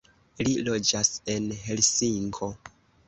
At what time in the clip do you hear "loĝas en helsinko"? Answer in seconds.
0.69-2.51